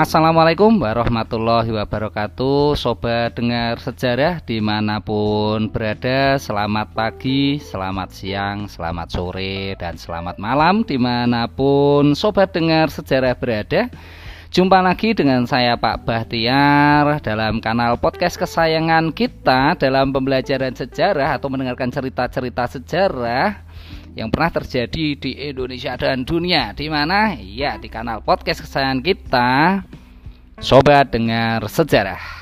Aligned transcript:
Assalamualaikum 0.00 0.80
warahmatullahi 0.80 1.76
wabarakatuh. 1.76 2.72
Sobat 2.72 3.36
dengar 3.36 3.76
sejarah 3.84 4.40
di 4.40 4.56
mana 4.56 4.96
pun 4.96 5.68
berada 5.68 6.40
Selamat 6.40 6.88
pagi, 6.96 7.60
selamat 7.60 8.08
siang, 8.08 8.64
selamat 8.64 9.12
sore, 9.12 9.76
dan 9.76 10.00
selamat 10.00 10.40
malam 10.40 10.88
Di 10.88 10.96
mana 10.96 11.44
pun 11.52 12.16
sobat 12.16 12.48
dengar 12.56 12.88
sejarah 12.88 13.36
berada. 13.36 13.92
Jumpa 14.48 14.80
lagi 14.80 15.12
dengan 15.12 15.44
saya 15.44 15.76
Pak 15.76 16.08
Bahtiar 16.08 17.20
dalam 17.20 17.60
kanal 17.60 18.00
podcast 18.00 18.40
kesayangan 18.40 19.12
kita 19.12 19.76
dalam 19.76 20.16
pembelajaran 20.16 20.80
sejarah 20.80 21.36
atau 21.36 21.52
mendengarkan 21.52 21.92
cerita-cerita 21.92 22.72
sejarah 22.72 23.68
yang 24.18 24.28
pernah 24.30 24.50
terjadi 24.62 25.06
di 25.18 25.30
Indonesia 25.38 25.94
dan 25.94 26.26
dunia. 26.26 26.74
Di 26.74 26.90
mana? 26.90 27.34
Ya 27.38 27.78
di 27.78 27.86
kanal 27.86 28.22
podcast 28.26 28.66
kesayangan 28.66 29.00
kita 29.02 29.50
sobat 30.58 31.14
dengar 31.14 31.62
sejarah. 31.66 32.40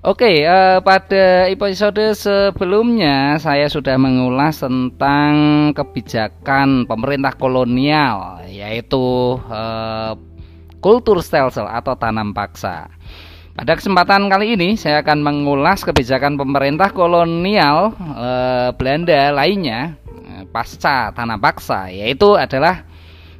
Oke 0.00 0.48
eh, 0.48 0.80
pada 0.80 1.44
episode 1.52 2.16
sebelumnya 2.16 3.36
saya 3.36 3.68
sudah 3.68 4.00
mengulas 4.00 4.64
tentang 4.64 5.32
kebijakan 5.76 6.88
pemerintah 6.88 7.36
kolonial 7.36 8.40
yaitu 8.48 9.36
eh, 9.52 10.12
kultur 10.80 11.20
stelsel 11.20 11.68
atau 11.68 11.92
tanam 11.94 12.32
paksa. 12.32 12.88
Pada 13.60 13.76
kesempatan 13.76 14.32
kali 14.32 14.56
ini 14.56 14.72
saya 14.80 15.04
akan 15.04 15.20
mengulas 15.20 15.84
kebijakan 15.84 16.40
pemerintah 16.40 16.96
kolonial 16.96 17.92
e, 17.98 18.30
Belanda 18.72 19.36
lainnya 19.36 19.99
pasca 20.50 21.14
tanam 21.14 21.38
paksa 21.38 21.88
yaitu 21.88 22.34
adalah 22.34 22.82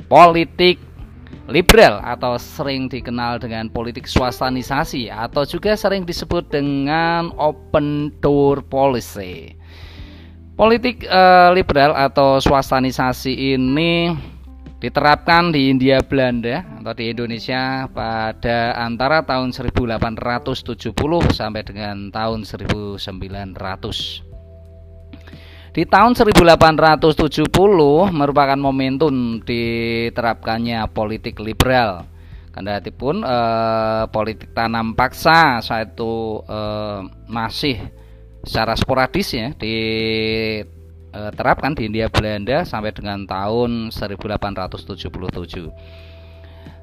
politik 0.07 0.79
liberal 1.51 1.99
atau 2.07 2.39
sering 2.39 2.87
dikenal 2.87 3.43
dengan 3.43 3.67
politik 3.67 4.07
swastanisasi 4.07 5.11
atau 5.11 5.43
juga 5.43 5.75
sering 5.75 6.07
disebut 6.07 6.47
dengan 6.51 7.35
open 7.35 8.15
door 8.23 8.63
policy. 8.63 9.59
Politik 10.55 11.03
e, 11.09 11.23
liberal 11.57 11.97
atau 11.97 12.39
swastanisasi 12.39 13.57
ini 13.57 14.15
diterapkan 14.81 15.53
di 15.53 15.69
India 15.73 16.01
Belanda 16.05 16.65
atau 16.81 16.95
di 16.97 17.13
Indonesia 17.13 17.89
pada 17.91 18.77
antara 18.77 19.25
tahun 19.25 19.53
1870 19.53 20.93
sampai 21.33 21.63
dengan 21.65 22.13
tahun 22.13 22.45
1900. 22.45 24.30
Di 25.71 25.87
tahun 25.87 26.19
1870 26.19 27.47
merupakan 28.11 28.59
momentum 28.59 29.39
diterapkannya 29.43 30.91
politik 30.91 31.39
liberal. 31.39 32.07
Karena 32.51 32.83
pun 32.91 33.23
eh, 33.23 34.05
politik 34.11 34.51
tanam 34.51 34.99
paksa 34.99 35.63
saat 35.63 35.95
itu 35.95 36.43
eh, 36.45 37.01
masih 37.31 37.79
secara 38.43 38.75
sporadis 38.75 39.31
ya 39.37 39.55
di 39.55 39.77
Eh, 41.11 41.31
terapkan 41.35 41.75
di 41.75 41.91
India 41.91 42.07
Belanda 42.07 42.63
sampai 42.63 42.95
dengan 42.95 43.27
tahun 43.27 43.91
1877. 43.91 45.67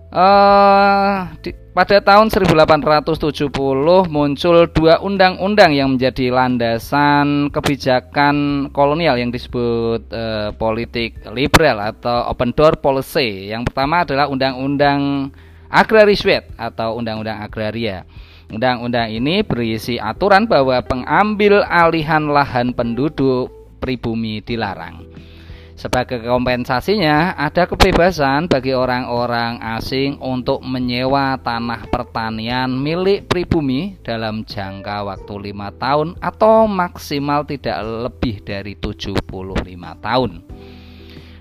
Uh, 0.08 1.28
di, 1.44 1.52
pada 1.76 2.00
tahun 2.00 2.32
1870 2.32 3.52
muncul 4.08 4.58
dua 4.72 5.04
undang-undang 5.04 5.76
yang 5.76 5.94
menjadi 5.94 6.32
landasan 6.32 7.52
kebijakan 7.52 8.68
kolonial 8.72 9.20
yang 9.20 9.36
disebut 9.36 10.08
uh, 10.16 10.56
politik 10.56 11.20
liberal 11.36 11.92
atau 11.92 12.32
open 12.32 12.56
door 12.56 12.80
policy. 12.80 13.52
Yang 13.52 13.68
pertama 13.70 14.08
adalah 14.08 14.32
undang-undang 14.32 15.30
agrariswet 15.68 16.56
atau 16.56 16.96
undang-undang 16.96 17.44
agraria. 17.44 18.08
Undang-undang 18.48 19.12
ini 19.12 19.44
berisi 19.44 20.00
aturan 20.00 20.48
bahwa 20.48 20.80
pengambil 20.88 21.68
alihan 21.68 22.32
lahan 22.32 22.72
penduduk 22.72 23.52
pribumi 23.84 24.40
dilarang. 24.40 25.04
Sebagai 25.78 26.26
kompensasinya, 26.26 27.38
ada 27.38 27.70
kebebasan 27.70 28.50
bagi 28.50 28.74
orang-orang 28.74 29.62
asing 29.78 30.18
untuk 30.18 30.66
menyewa 30.66 31.38
tanah 31.38 31.86
pertanian 31.94 32.74
milik 32.74 33.30
pribumi 33.30 33.94
dalam 34.02 34.42
jangka 34.42 35.06
waktu 35.06 35.54
lima 35.54 35.70
tahun 35.78 36.18
atau 36.18 36.66
maksimal 36.66 37.46
tidak 37.46 37.78
lebih 38.10 38.42
dari 38.42 38.74
75 38.74 39.22
tahun. 40.02 40.42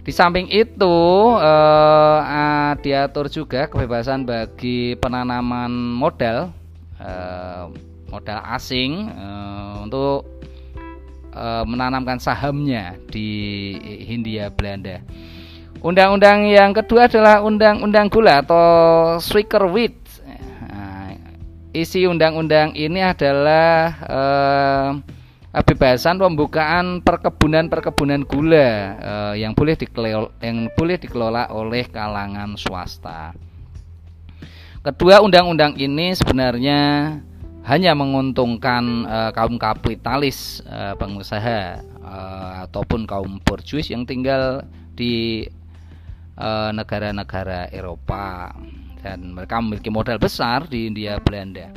Di 0.05 0.13
samping 0.13 0.53
itu, 0.53 0.97
eh, 1.41 2.71
diatur 2.85 3.33
juga 3.33 3.73
kebebasan 3.73 4.29
bagi 4.29 5.01
penanaman 5.01 5.73
modal 5.97 6.53
eh, 7.01 7.65
modal 8.13 8.41
asing 8.53 9.09
eh, 9.17 9.75
untuk 9.81 10.36
menanamkan 11.69 12.17
sahamnya 12.17 12.97
di 13.13 13.29
Hindia 14.09 14.49
Belanda. 14.49 15.05
Undang-undang 15.85 16.49
yang 16.49 16.73
kedua 16.73 17.07
adalah 17.07 17.45
undang-undang 17.45 18.09
gula 18.09 18.41
atau 18.41 18.65
Swicker 19.21 19.69
Wheat. 19.69 19.95
Nah, 20.67 21.13
isi 21.77 22.09
undang-undang 22.09 22.73
ini 22.73 23.05
adalah 23.05 23.95
e, 24.03 24.21
bebasan 25.63 26.17
pembukaan 26.17 27.05
perkebunan-perkebunan 27.05 28.25
gula 28.25 28.69
e, 28.97 29.13
yang 29.45 29.53
boleh 29.53 29.77
dikelola, 29.77 30.33
yang 30.41 30.73
boleh 30.73 30.97
dikelola 30.97 31.53
oleh 31.53 31.85
kalangan 31.87 32.57
swasta. 32.57 33.37
Kedua 34.81 35.21
undang-undang 35.21 35.77
ini 35.77 36.17
sebenarnya 36.17 37.15
hanya 37.67 37.99
menguntungkan 37.99 39.03
uh, 39.11 39.31
kaum 39.35 39.59
kapitalis 39.59 40.63
uh, 40.71 40.95
pengusaha 40.95 41.83
uh, 41.99 42.63
ataupun 42.71 43.03
kaum 43.11 43.43
borjuis 43.43 43.91
yang 43.91 44.07
tinggal 44.07 44.63
di 44.95 45.45
negara-negara 46.77 47.73
uh, 47.73 47.75
Eropa 47.75 48.53
dan 49.01 49.33
mereka 49.33 49.57
memiliki 49.59 49.89
modal 49.89 50.21
besar 50.21 50.69
di 50.69 50.87
India 50.87 51.17
Belanda. 51.19 51.73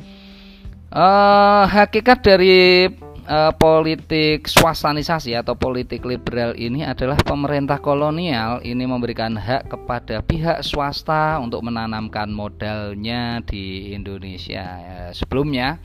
Uh, 0.91 1.63
hakikat 1.69 2.19
dari 2.22 2.89
uh, 3.29 3.53
politik 3.56 4.50
swastanisasi 4.50 5.38
atau 5.38 5.53
politik 5.53 6.03
liberal 6.03 6.57
ini 6.57 6.84
adalah 6.84 7.16
pemerintah 7.22 7.78
kolonial 7.78 8.59
ini 8.66 8.84
memberikan 8.90 9.38
hak 9.38 9.69
kepada 9.69 10.25
pihak 10.25 10.66
swasta 10.66 11.38
untuk 11.38 11.62
menanamkan 11.62 12.34
modalnya 12.34 13.40
di 13.45 13.94
Indonesia. 13.94 14.66
Ya, 14.66 15.00
sebelumnya 15.13 15.78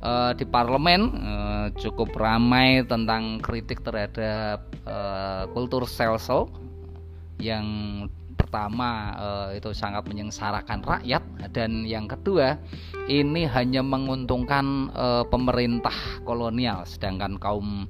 uh, 0.00 0.32
di 0.32 0.46
parlemen 0.46 1.10
uh, 1.20 1.66
cukup 1.74 2.14
ramai 2.14 2.86
tentang 2.86 3.42
kritik 3.42 3.82
terhadap 3.82 4.64
uh, 4.86 5.50
kultur 5.50 5.84
selsel 5.84 6.48
yang 7.42 7.66
pertama 8.50 9.14
eh, 9.14 9.62
itu 9.62 9.70
sangat 9.70 10.10
menyengsarakan 10.10 10.82
rakyat 10.82 11.22
dan 11.54 11.86
yang 11.86 12.10
kedua 12.10 12.58
ini 13.06 13.46
hanya 13.46 13.78
menguntungkan 13.78 14.90
eh, 14.90 15.24
pemerintah 15.30 16.18
kolonial 16.26 16.82
sedangkan 16.82 17.38
kaum 17.38 17.86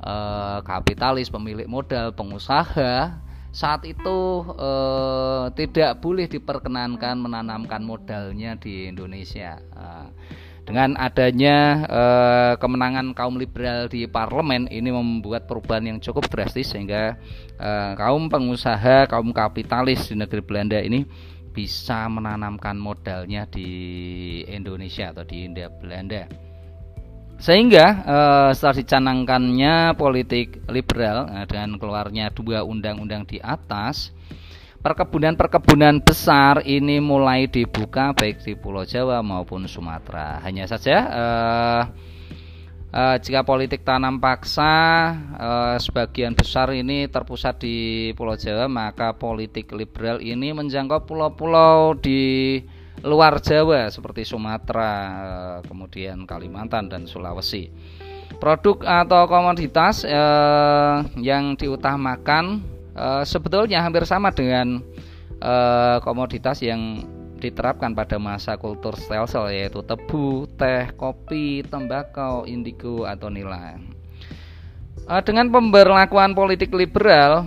eh, 0.00 0.58
kapitalis 0.64 1.28
pemilik 1.28 1.68
modal 1.68 2.16
pengusaha 2.16 3.20
saat 3.48 3.80
itu 3.88 4.44
tidak 5.56 6.04
boleh 6.04 6.28
diperkenankan 6.28 7.16
menanamkan 7.16 7.80
modalnya 7.80 8.54
di 8.60 8.92
Indonesia. 8.92 9.56
Dengan 10.68 11.00
adanya 11.00 11.56
eh, 11.88 12.52
kemenangan 12.60 13.16
kaum 13.16 13.40
liberal 13.40 13.88
di 13.88 14.04
parlemen 14.04 14.68
ini 14.68 14.92
membuat 14.92 15.48
perubahan 15.48 15.88
yang 15.88 15.98
cukup 16.04 16.28
drastis 16.28 16.76
sehingga 16.76 17.16
eh, 17.56 17.92
kaum 17.96 18.28
pengusaha, 18.28 19.08
kaum 19.08 19.32
kapitalis 19.32 20.12
di 20.12 20.20
negeri 20.20 20.44
Belanda 20.44 20.76
ini 20.76 21.08
bisa 21.56 22.04
menanamkan 22.12 22.76
modalnya 22.76 23.48
di 23.48 23.66
Indonesia 24.44 25.08
atau 25.16 25.24
di 25.24 25.48
India 25.48 25.72
Belanda. 25.72 26.28
Sehingga 27.40 27.86
eh, 28.04 28.50
setelah 28.52 28.76
dicanangkannya 28.76 29.96
politik 29.96 30.68
liberal 30.68 31.32
eh, 31.32 31.48
dengan 31.48 31.80
keluarnya 31.80 32.28
dua 32.28 32.60
undang-undang 32.60 33.24
di 33.24 33.40
atas, 33.40 34.12
perkebunan-perkebunan 34.78 36.06
besar 36.06 36.62
ini 36.62 37.02
mulai 37.02 37.50
dibuka 37.50 38.14
baik 38.14 38.46
di 38.46 38.54
Pulau 38.54 38.86
Jawa 38.86 39.18
maupun 39.26 39.66
Sumatera. 39.66 40.38
Hanya 40.46 40.70
saja 40.70 40.96
uh, 41.10 41.82
uh, 42.94 43.16
jika 43.18 43.42
politik 43.42 43.82
tanam 43.82 44.22
paksa 44.22 44.74
uh, 45.34 45.76
sebagian 45.82 46.38
besar 46.38 46.70
ini 46.78 47.10
terpusat 47.10 47.58
di 47.58 47.76
Pulau 48.14 48.38
Jawa, 48.38 48.70
maka 48.70 49.18
politik 49.18 49.74
liberal 49.74 50.22
ini 50.22 50.54
menjangkau 50.54 51.02
pulau-pulau 51.02 51.98
di 51.98 52.62
luar 53.02 53.38
Jawa 53.42 53.90
seperti 53.90 54.26
Sumatera, 54.26 54.94
kemudian 55.66 56.22
Kalimantan 56.26 56.86
dan 56.90 57.06
Sulawesi. 57.06 57.70
Produk 58.38 58.86
atau 58.86 59.26
komoditas 59.26 60.06
uh, 60.06 61.02
yang 61.18 61.58
diutamakan 61.58 62.77
uh, 62.98 63.22
sebetulnya 63.22 63.80
hampir 63.80 64.02
sama 64.02 64.34
dengan 64.34 64.82
uh, 65.38 66.02
komoditas 66.02 66.58
yang 66.60 67.06
diterapkan 67.38 67.94
pada 67.94 68.18
masa 68.18 68.58
kultur 68.58 68.98
stelsel 68.98 69.54
yaitu 69.54 69.78
tebu, 69.86 70.50
teh, 70.58 70.90
kopi, 70.98 71.62
tembakau, 71.62 72.42
indigo 72.50 73.06
atau 73.06 73.30
nila. 73.30 73.78
Uh, 75.06 75.22
dengan 75.22 75.46
pemberlakuan 75.48 76.34
politik 76.34 76.74
liberal 76.74 77.46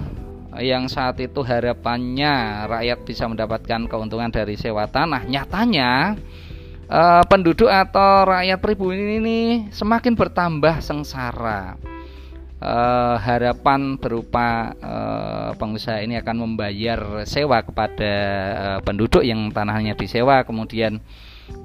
yang 0.59 0.87
saat 0.91 1.19
itu 1.19 1.43
harapannya 1.43 2.67
rakyat 2.67 2.99
bisa 3.07 3.27
mendapatkan 3.27 3.87
keuntungan 3.87 4.31
dari 4.31 4.59
sewa 4.59 4.87
tanah, 4.87 5.23
nyatanya 5.23 6.19
penduduk 7.31 7.71
atau 7.71 8.27
rakyat 8.27 8.59
pribumi 8.59 9.23
ini 9.23 9.39
semakin 9.71 10.11
bertambah 10.11 10.83
sengsara 10.83 11.79
uh, 12.61 13.17
harapan 13.17 13.97
berupa 13.97 14.71
uh, 14.77 15.51
pengusaha 15.57 16.05
ini 16.05 16.21
akan 16.21 16.47
membayar 16.47 17.25
sewa 17.25 17.65
kepada 17.65 18.13
uh, 18.55 18.79
penduduk 18.85 19.25
yang 19.25 19.49
tanahnya 19.49 19.97
disewa. 19.97 20.45
Kemudian 20.45 21.01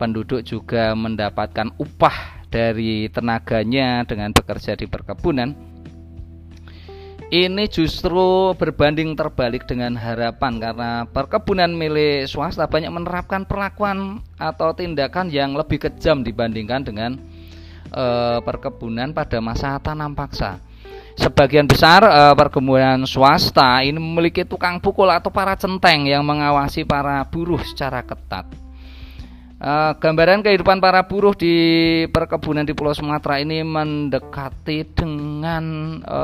penduduk 0.00 0.42
juga 0.42 0.96
mendapatkan 0.96 1.70
upah 1.76 2.48
dari 2.48 3.06
tenaganya 3.12 4.02
dengan 4.08 4.32
bekerja 4.32 4.74
di 4.74 4.88
perkebunan. 4.88 5.76
Ini 7.26 7.66
justru 7.66 8.54
berbanding 8.54 9.18
terbalik 9.18 9.66
dengan 9.66 9.98
harapan 9.98 10.62
karena 10.62 11.10
perkebunan 11.10 11.74
milik 11.74 12.30
swasta 12.30 12.70
banyak 12.70 12.86
menerapkan 12.86 13.42
perlakuan 13.42 14.22
atau 14.38 14.70
tindakan 14.78 15.26
yang 15.34 15.58
lebih 15.58 15.82
kejam 15.82 16.22
dibandingkan 16.22 16.86
dengan 16.86 17.18
e, 17.90 18.04
perkebunan 18.46 19.10
pada 19.10 19.42
masa 19.42 19.74
tanam 19.82 20.14
paksa 20.14 20.62
sebagian 21.16 21.64
besar 21.64 22.04
e, 22.04 22.22
perkebunan 22.36 23.08
swasta 23.08 23.80
ini 23.80 23.96
memiliki 23.96 24.44
tukang 24.44 24.78
pukul 24.78 25.08
atau 25.08 25.32
para 25.32 25.56
centeng 25.56 26.04
yang 26.04 26.22
mengawasi 26.22 26.84
para 26.84 27.24
buruh 27.24 27.60
secara 27.64 28.04
ketat. 28.04 28.44
E, 29.56 29.72
gambaran 29.96 30.44
kehidupan 30.44 30.78
para 30.78 31.08
buruh 31.08 31.32
di 31.32 31.56
perkebunan 32.12 32.68
di 32.68 32.76
Pulau 32.76 32.92
Sumatera 32.92 33.40
ini 33.40 33.64
mendekati 33.64 34.92
dengan 34.92 35.64
e, 36.04 36.20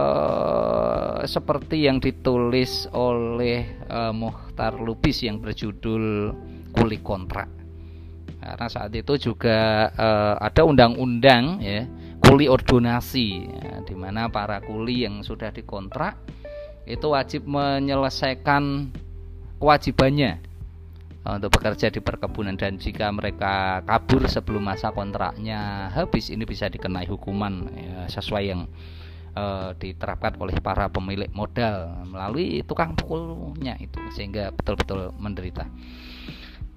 seperti 1.24 1.88
yang 1.88 1.96
ditulis 1.96 2.84
oleh 2.92 3.88
e, 3.88 3.98
Muhtar 4.12 4.76
Lubis 4.76 5.24
yang 5.24 5.40
berjudul 5.40 6.36
Kuli 6.76 7.00
Kontrak. 7.00 7.48
Karena 8.42 8.66
saat 8.66 8.92
itu 8.92 9.16
juga 9.16 9.88
e, 9.88 10.08
ada 10.36 10.62
undang-undang 10.68 11.62
ya 11.64 11.88
kuli 12.24 12.46
ordonasi 12.48 13.50
ya, 13.50 13.82
di 13.84 13.94
mana 13.98 14.30
para 14.30 14.62
kuli 14.62 15.04
yang 15.04 15.20
sudah 15.20 15.50
dikontrak 15.50 16.16
itu 16.86 17.06
wajib 17.10 17.46
menyelesaikan 17.46 18.90
kewajibannya 19.62 20.42
eh, 21.22 21.32
untuk 21.32 21.54
bekerja 21.58 21.94
di 21.94 22.02
perkebunan 22.02 22.58
dan 22.58 22.78
jika 22.82 23.10
mereka 23.14 23.84
kabur 23.86 24.26
sebelum 24.26 24.66
masa 24.66 24.90
kontraknya 24.90 25.92
habis 25.94 26.30
ini 26.30 26.42
bisa 26.42 26.66
dikenai 26.66 27.06
hukuman 27.06 27.70
ya, 27.74 28.10
sesuai 28.10 28.44
yang 28.48 28.66
uh, 29.36 29.72
diterapkan 29.76 30.36
oleh 30.40 30.56
para 30.60 30.88
pemilik 30.88 31.28
modal 31.32 32.04
melalui 32.08 32.60
tukang 32.64 32.96
pukulnya 32.96 33.76
itu 33.80 34.00
sehingga 34.12 34.52
betul-betul 34.52 35.12
menderita. 35.16 35.68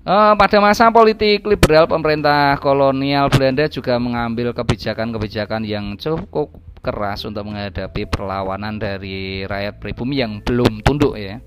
Uh, 0.05 0.37
pada 0.37 0.61
masa 0.61 0.85
politik 0.93 1.41
liberal 1.49 1.89
pemerintah 1.89 2.61
kolonial 2.61 3.25
Belanda 3.25 3.65
juga 3.65 3.97
mengambil 3.97 4.53
kebijakan-kebijakan 4.53 5.65
yang 5.65 5.97
cukup 5.97 6.53
keras 6.85 7.25
untuk 7.25 7.49
menghadapi 7.49 8.05
perlawanan 8.05 8.77
dari 8.77 9.49
rakyat 9.49 9.81
pribumi 9.81 10.21
yang 10.21 10.45
belum 10.45 10.85
tunduk 10.85 11.17
ya. 11.17 11.41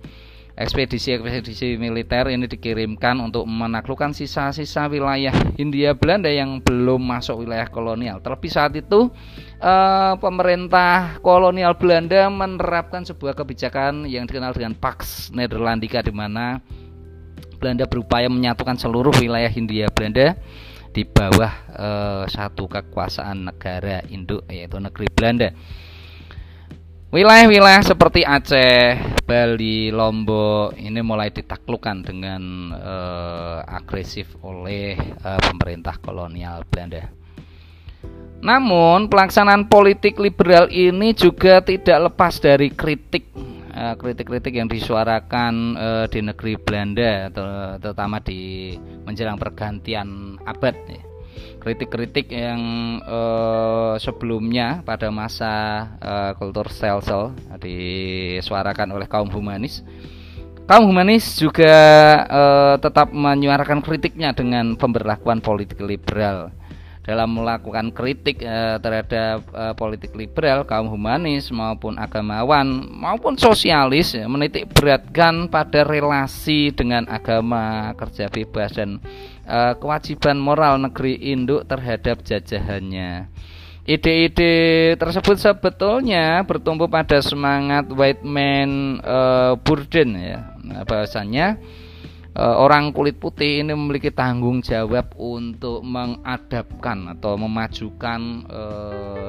Ekspedisi-ekspedisi 0.59 1.79
militer 1.79 2.35
ini 2.35 2.51
dikirimkan 2.51 3.23
untuk 3.23 3.47
menaklukkan 3.47 4.11
sisa-sisa 4.11 4.91
wilayah 4.91 5.31
Hindia 5.55 5.95
Belanda 5.95 6.27
yang 6.27 6.59
belum 6.59 6.99
masuk 6.99 7.47
wilayah 7.47 7.71
kolonial. 7.71 8.19
Terlebih 8.19 8.51
saat 8.51 8.75
itu 8.75 9.07
uh, 9.63 10.19
pemerintah 10.19 11.23
kolonial 11.23 11.79
Belanda 11.79 12.27
menerapkan 12.27 13.07
sebuah 13.07 13.39
kebijakan 13.39 14.11
yang 14.11 14.27
dikenal 14.27 14.51
dengan 14.51 14.75
Pax 14.75 15.31
Nederlandica 15.31 16.03
di 16.03 16.11
mana 16.11 16.59
Belanda 17.59 17.91
berupaya 17.91 18.31
menyatukan 18.31 18.79
seluruh 18.79 19.11
wilayah 19.19 19.51
Hindia 19.51 19.91
Belanda 19.91 20.39
di 20.95 21.03
bawah 21.03 21.53
eh, 21.75 22.25
satu 22.31 22.71
kekuasaan 22.71 23.51
negara 23.51 24.01
induk 24.09 24.47
yaitu 24.47 24.79
negeri 24.79 25.11
Belanda. 25.11 25.51
Wilayah-wilayah 27.09 27.81
seperti 27.89 28.21
Aceh, 28.21 29.01
Bali, 29.25 29.89
Lombok 29.89 30.77
ini 30.77 31.01
mulai 31.01 31.33
ditaklukkan 31.33 32.05
dengan 32.05 32.43
eh, 32.73 33.59
agresif 33.65 34.39
oleh 34.45 34.95
eh, 34.97 35.41
pemerintah 35.43 35.97
kolonial 35.99 36.63
Belanda. 36.69 37.09
Namun, 38.39 39.11
pelaksanaan 39.11 39.67
politik 39.67 40.23
liberal 40.23 40.71
ini 40.71 41.11
juga 41.11 41.59
tidak 41.59 42.13
lepas 42.13 42.39
dari 42.39 42.71
kritik 42.71 43.35
kritik-kritik 43.99 44.55
yang 44.55 44.67
disuarakan 44.67 45.55
uh, 45.79 46.07
di 46.11 46.21
negeri 46.23 46.59
Belanda 46.59 47.31
terutama 47.79 48.19
di 48.19 48.75
menjelang 49.07 49.39
pergantian 49.39 50.39
abad 50.43 50.75
ya. 50.89 51.03
kritik-kritik 51.63 52.31
yang 52.31 52.61
uh, 53.07 53.95
sebelumnya 53.99 54.83
pada 54.83 55.11
masa 55.15 55.53
uh, 56.03 56.33
kultur 56.35 56.71
sel-sel 56.71 57.35
disuarakan 57.63 58.95
oleh 58.95 59.07
kaum 59.07 59.31
humanis 59.31 59.87
kaum 60.69 60.91
humanis 60.91 61.39
juga 61.39 61.75
uh, 62.29 62.75
tetap 62.77 63.15
menyuarakan 63.15 63.81
kritiknya 63.81 64.37
dengan 64.37 64.77
pemberlakuan 64.77 65.41
politik 65.41 65.81
liberal 65.81 66.53
dalam 67.09 67.41
melakukan 67.41 67.89
kritik 67.97 68.45
eh, 68.45 68.77
terhadap 68.77 69.41
eh, 69.49 69.73
politik 69.73 70.13
liberal 70.13 70.69
kaum 70.69 70.93
humanis 70.93 71.49
maupun 71.49 71.97
agamawan 71.97 72.69
maupun 72.85 73.41
sosialis 73.41 74.13
ya, 74.13 74.29
menitik 74.29 74.69
beratkan 74.77 75.49
pada 75.49 75.89
relasi 75.89 76.69
dengan 76.77 77.09
agama 77.09 77.97
kerja 77.97 78.29
bebas 78.29 78.77
dan 78.77 79.01
eh, 79.49 79.73
kewajiban 79.81 80.37
moral 80.37 80.77
negeri 80.77 81.17
induk 81.33 81.65
terhadap 81.65 82.21
jajahannya. 82.21 83.33
Ide-ide 83.89 84.53
tersebut 85.01 85.41
sebetulnya 85.41 86.45
bertumbuh 86.45 86.93
pada 86.93 87.25
semangat 87.25 87.89
white 87.89 88.21
man 88.21 89.01
uh, 89.01 89.57
burden 89.57 90.13
ya. 90.13 90.53
Nah, 90.61 90.85
Eh, 90.85 91.57
orang 92.39 92.95
kulit 92.95 93.19
putih 93.19 93.67
ini 93.67 93.75
memiliki 93.75 94.15
tanggung 94.15 94.63
jawab 94.63 95.11
untuk 95.19 95.83
mengadapkan 95.83 97.19
atau 97.19 97.35
memajukan 97.35 98.21
e, 98.47 98.63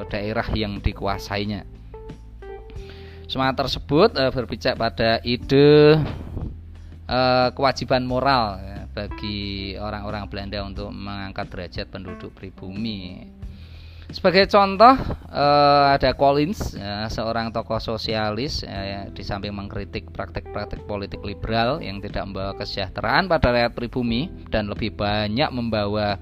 daerah 0.06 0.46
yang 0.54 0.78
dikuasainya. 0.78 1.66
Semangat 3.26 3.66
tersebut 3.66 4.14
e, 4.14 4.24
berpijak 4.30 4.78
pada 4.78 5.18
ide 5.26 5.98
kewajiban 7.58 8.06
moral 8.06 8.62
ya, 8.62 8.86
bagi 8.86 9.74
orang-orang 9.74 10.30
Belanda 10.30 10.62
untuk 10.62 10.94
mengangkat 10.94 11.50
derajat 11.50 11.86
penduduk 11.90 12.30
pribumi 12.38 13.26
sebagai 14.12 14.50
contoh 14.50 14.94
uh, 15.30 15.86
ada 15.94 16.12
Collins, 16.14 16.74
ya, 16.74 17.06
seorang 17.06 17.54
tokoh 17.54 17.78
sosialis 17.78 18.66
ya, 18.66 19.06
di 19.08 19.22
samping 19.22 19.54
mengkritik 19.54 20.10
praktek-praktek 20.10 20.84
politik 20.84 21.22
liberal 21.22 21.78
yang 21.78 22.02
tidak 22.02 22.26
membawa 22.26 22.52
kesejahteraan 22.58 23.30
pada 23.30 23.54
rakyat 23.54 23.72
pribumi 23.72 24.28
dan 24.50 24.68
lebih 24.68 24.94
banyak 24.94 25.50
membawa 25.54 26.18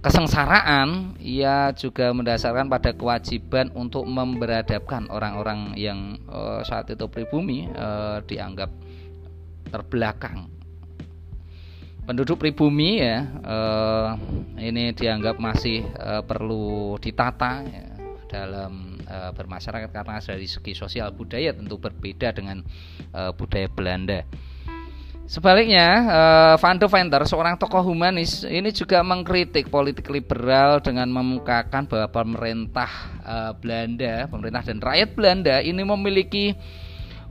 kesengsaraan, 0.00 1.20
ia 1.20 1.76
juga 1.76 2.08
mendasarkan 2.16 2.72
pada 2.72 2.96
kewajiban 2.96 3.68
untuk 3.76 4.08
memberadabkan 4.08 5.12
orang-orang 5.12 5.76
yang 5.76 6.16
uh, 6.32 6.64
saat 6.64 6.88
itu 6.88 7.04
pribumi 7.12 7.68
uh, 7.76 8.24
dianggap 8.24 8.72
terbelakang 9.68 10.59
penduduk 12.10 12.42
pribumi 12.42 12.98
ya 12.98 13.22
eh, 13.22 14.08
ini 14.66 14.90
dianggap 14.90 15.38
masih 15.38 15.86
eh, 15.86 16.22
perlu 16.26 16.98
ditata 16.98 17.62
ya, 17.62 17.86
dalam 18.26 18.98
eh, 19.06 19.30
bermasyarakat 19.30 19.94
karena 19.94 20.18
dari 20.18 20.50
segi 20.50 20.74
sosial 20.74 21.14
budaya 21.14 21.54
tentu 21.54 21.78
berbeda 21.78 22.34
dengan 22.34 22.66
eh, 23.14 23.30
budaya 23.30 23.70
Belanda. 23.70 24.26
Sebaliknya, 25.30 25.86
eh, 26.10 26.54
Van 26.58 26.82
de 26.82 26.90
Venter, 26.90 27.22
seorang 27.22 27.54
tokoh 27.54 27.86
humanis, 27.94 28.42
ini 28.42 28.74
juga 28.74 29.06
mengkritik 29.06 29.70
politik 29.70 30.10
liberal 30.10 30.82
dengan 30.82 31.06
memukakan 31.14 31.86
bahwa 31.86 32.10
pemerintah 32.10 32.90
eh, 33.22 33.52
Belanda, 33.62 34.26
pemerintah 34.26 34.66
dan 34.66 34.82
rakyat 34.82 35.14
Belanda 35.14 35.62
ini 35.62 35.86
memiliki 35.86 36.58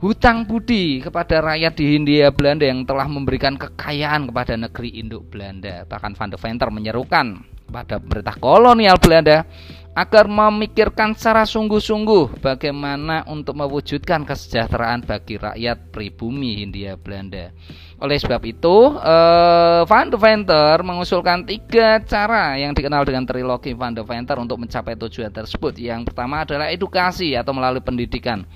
hutang 0.00 0.48
budi 0.48 1.04
kepada 1.04 1.44
rakyat 1.44 1.76
di 1.76 1.84
Hindia 1.94 2.32
Belanda 2.32 2.64
yang 2.64 2.88
telah 2.88 3.04
memberikan 3.04 3.60
kekayaan 3.60 4.32
kepada 4.32 4.56
negeri 4.56 4.96
induk 4.96 5.28
Belanda. 5.28 5.84
Bahkan 5.84 6.16
Van 6.16 6.32
de 6.32 6.38
Venter 6.40 6.68
menyerukan 6.72 7.26
kepada 7.68 8.00
pemerintah 8.00 8.36
kolonial 8.40 8.96
Belanda 8.96 9.44
agar 9.92 10.24
memikirkan 10.24 11.12
secara 11.12 11.44
sungguh-sungguh 11.44 12.40
bagaimana 12.40 13.28
untuk 13.28 13.58
mewujudkan 13.60 14.24
kesejahteraan 14.24 15.04
bagi 15.04 15.36
rakyat 15.36 15.92
pribumi 15.92 16.64
Hindia 16.64 16.96
Belanda. 16.96 17.52
Oleh 18.00 18.16
sebab 18.16 18.40
itu, 18.48 18.96
eh, 18.96 19.82
Van 19.84 20.08
de 20.08 20.16
Venter 20.16 20.80
mengusulkan 20.80 21.44
tiga 21.44 22.00
cara 22.08 22.56
yang 22.56 22.72
dikenal 22.72 23.04
dengan 23.04 23.28
trilogi 23.28 23.76
Van 23.76 23.92
de 23.92 24.00
Venter 24.00 24.40
untuk 24.40 24.56
mencapai 24.56 24.96
tujuan 24.96 25.28
tersebut. 25.28 25.76
Yang 25.76 26.08
pertama 26.08 26.48
adalah 26.48 26.72
edukasi 26.72 27.36
atau 27.36 27.52
melalui 27.52 27.84
pendidikan. 27.84 28.48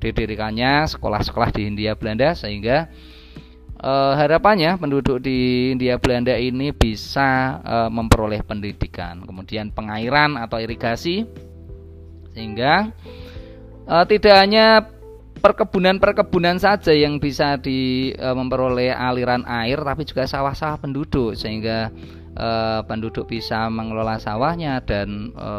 Didirikannya 0.00 0.88
sekolah-sekolah 0.88 1.52
di 1.52 1.68
Hindia 1.68 1.92
Belanda 1.94 2.32
sehingga 2.32 2.88
eh, 3.76 4.12
harapannya 4.16 4.80
penduduk 4.80 5.20
di 5.20 5.70
Hindia 5.76 6.00
Belanda 6.00 6.34
ini 6.40 6.72
bisa 6.72 7.60
eh, 7.60 7.90
memperoleh 7.92 8.40
pendidikan. 8.40 9.22
Kemudian 9.22 9.70
pengairan 9.70 10.40
atau 10.40 10.56
irigasi 10.56 11.28
sehingga 12.32 12.90
eh, 13.84 14.04
tidak 14.08 14.36
hanya 14.40 14.88
perkebunan-perkebunan 15.40 16.60
saja 16.60 16.92
yang 16.92 17.16
bisa 17.16 17.56
di 17.56 18.12
e, 18.12 18.28
memperoleh 18.36 18.92
aliran 18.92 19.42
air 19.48 19.80
tapi 19.80 20.04
juga 20.04 20.28
sawah-sawah 20.28 20.76
penduduk 20.78 21.32
sehingga 21.32 21.88
e, 22.36 22.48
penduduk 22.84 23.26
bisa 23.26 23.72
mengelola 23.72 24.20
sawahnya 24.20 24.84
dan 24.84 25.32
e, 25.32 25.50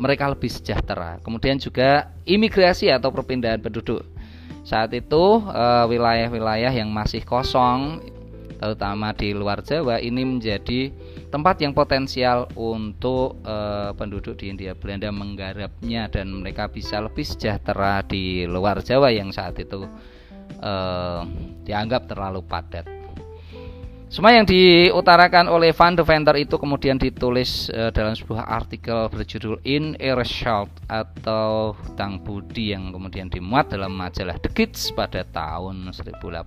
mereka 0.00 0.30
lebih 0.30 0.50
sejahtera. 0.50 1.22
Kemudian 1.22 1.56
juga 1.60 2.12
imigrasi 2.26 2.90
atau 2.90 3.10
perpindahan 3.14 3.62
penduduk. 3.62 4.04
Saat 4.64 4.96
itu 4.96 5.44
wilayah-wilayah 5.92 6.72
yang 6.72 6.88
masih 6.88 7.20
kosong 7.20 8.00
terutama 8.64 9.12
di 9.12 9.36
luar 9.36 9.60
Jawa 9.60 10.00
ini 10.00 10.24
menjadi 10.24 10.88
tempat 11.28 11.60
yang 11.60 11.76
potensial 11.76 12.48
untuk 12.56 13.42
uh, 13.44 13.92
penduduk 13.92 14.40
di 14.40 14.48
Hindia 14.48 14.72
Belanda 14.72 15.12
menggarapnya 15.12 16.08
dan 16.08 16.32
mereka 16.32 16.70
bisa 16.72 17.02
lebih 17.02 17.26
sejahtera 17.26 18.00
di 18.06 18.48
luar 18.48 18.80
Jawa 18.80 19.12
yang 19.12 19.34
saat 19.34 19.60
itu 19.60 19.84
uh, 20.64 21.20
dianggap 21.66 22.08
terlalu 22.08 22.40
padat. 22.46 22.93
Semua 24.14 24.30
yang 24.30 24.46
diutarakan 24.46 25.50
oleh 25.50 25.74
Van 25.74 25.90
de 25.90 26.06
Venter 26.06 26.38
itu 26.38 26.54
kemudian 26.54 26.94
ditulis 26.94 27.66
uh, 27.74 27.90
dalam 27.90 28.14
sebuah 28.14 28.46
artikel 28.46 29.10
berjudul 29.10 29.58
In 29.66 29.98
Earshot 29.98 30.70
atau 30.86 31.74
Hutang 31.74 32.22
Budi 32.22 32.70
yang 32.70 32.94
kemudian 32.94 33.26
dimuat 33.26 33.74
dalam 33.74 33.90
majalah 33.90 34.38
The 34.38 34.54
Kids 34.54 34.94
pada 34.94 35.26
tahun 35.26 35.90
1899. 35.90 36.38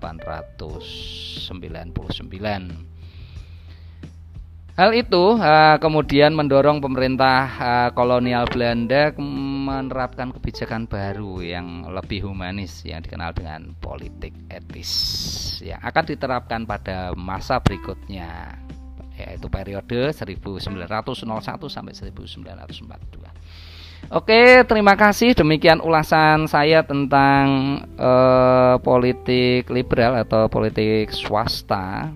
Hal 4.79 4.91
itu 4.95 5.35
uh, 5.35 5.75
kemudian 5.83 6.39
mendorong 6.39 6.79
pemerintah 6.79 7.51
uh, 7.59 7.89
kolonial 7.91 8.47
Belanda 8.47 9.11
menerapkan 9.67 10.31
kebijakan 10.31 10.87
baru 10.87 11.43
yang 11.43 11.91
lebih 11.91 12.23
humanis 12.23 12.87
yang 12.87 13.03
dikenal 13.03 13.35
dengan 13.35 13.75
politik 13.83 14.31
etis 14.47 14.91
yang 15.59 15.83
akan 15.83 16.03
diterapkan 16.07 16.63
pada 16.63 17.11
masa 17.19 17.59
berikutnya 17.59 18.55
yaitu 19.19 19.51
periode 19.51 20.15
1901 20.15 20.71
sampai 21.67 21.91
1942. 21.91 24.07
Oke, 24.13 24.63
terima 24.69 24.95
kasih. 24.95 25.35
Demikian 25.35 25.83
ulasan 25.83 26.47
saya 26.47 26.85
tentang 26.85 27.81
uh, 27.97 28.79
politik 28.79 29.67
liberal 29.67 30.21
atau 30.21 30.47
politik 30.47 31.11
swasta 31.11 32.13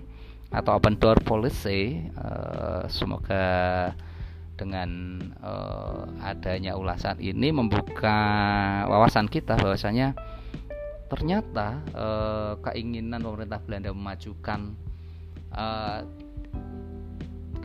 atau 0.51 0.77
open 0.77 0.99
door 0.99 1.17
policy 1.23 2.03
uh, 2.19 2.83
semoga 2.91 3.43
dengan 4.61 5.17
uh, 5.41 6.05
adanya 6.21 6.77
ulasan 6.77 7.17
ini 7.17 7.49
membuka 7.49 8.13
wawasan 8.85 9.25
kita 9.25 9.57
bahwasanya 9.57 10.13
ternyata 11.09 11.81
uh, 11.97 12.53
keinginan 12.69 13.25
pemerintah 13.25 13.57
Belanda 13.65 13.89
memajukan 13.89 14.77
uh, 15.57 16.05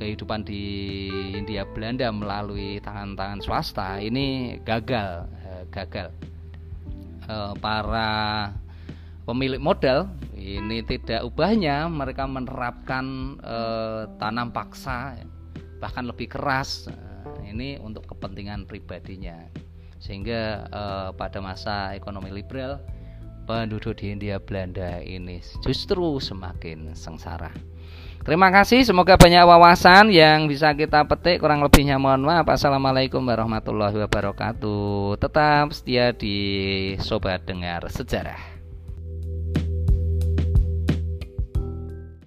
kehidupan 0.00 0.48
di 0.48 0.64
India 1.36 1.68
Belanda 1.68 2.08
melalui 2.08 2.80
tangan-tangan 2.80 3.40
swasta 3.44 4.00
ini 4.00 4.56
gagal 4.60 5.24
gagal. 5.72 6.12
Para 7.58 8.52
pemilik 9.24 9.56
modal 9.56 10.12
ini 10.36 10.84
tidak 10.84 11.24
ubahnya 11.24 11.88
mereka 11.88 12.28
menerapkan 12.28 13.40
tanam 14.20 14.52
paksa 14.52 15.16
bahkan 15.78 16.04
lebih 16.08 16.32
keras 16.32 16.88
eh, 16.88 17.50
ini 17.52 17.76
untuk 17.80 18.08
kepentingan 18.08 18.64
pribadinya 18.64 19.46
sehingga 20.00 20.66
eh, 20.68 21.10
pada 21.16 21.38
masa 21.40 21.92
ekonomi 21.96 22.30
liberal 22.32 22.80
penduduk 23.46 23.94
di 23.96 24.10
Hindia 24.12 24.42
Belanda 24.42 24.98
ini 25.00 25.38
justru 25.62 26.18
semakin 26.18 26.92
sengsara. 26.98 27.54
Terima 28.26 28.50
kasih, 28.50 28.82
semoga 28.82 29.14
banyak 29.14 29.46
wawasan 29.46 30.10
yang 30.10 30.50
bisa 30.50 30.74
kita 30.74 31.06
petik. 31.06 31.38
Kurang 31.38 31.62
lebihnya 31.62 31.94
mohon 31.94 32.26
maaf. 32.26 32.42
Assalamualaikum 32.50 33.22
warahmatullahi 33.22 33.94
wabarakatuh. 34.02 35.14
Tetap 35.22 35.70
setia 35.70 36.10
di 36.10 36.36
Sobat 36.98 37.46
Dengar 37.46 37.86
Sejarah. 37.86 38.55